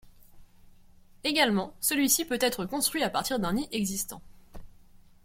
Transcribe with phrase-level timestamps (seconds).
[1.23, 4.23] Également, celui-ci peut être construit à partir d'un nid existant.